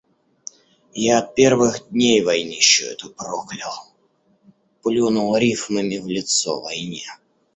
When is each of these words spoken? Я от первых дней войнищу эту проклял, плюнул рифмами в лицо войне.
Я 0.95 1.19
от 1.19 1.35
первых 1.35 1.91
дней 1.91 2.23
войнищу 2.23 2.85
эту 2.85 3.11
проклял, 3.11 3.71
плюнул 4.81 5.37
рифмами 5.37 5.99
в 5.99 6.07
лицо 6.07 6.59
войне. 6.59 7.05